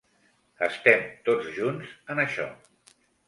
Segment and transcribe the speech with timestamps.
[0.67, 2.49] Estem tots junts en això.